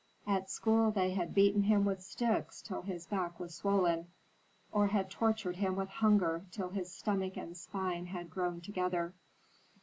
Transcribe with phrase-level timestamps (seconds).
[0.25, 4.07] At school they had beaten him with sticks till his back was swollen,
[4.71, 9.13] or had tortured him with hunger till his stomach and spine had grown together.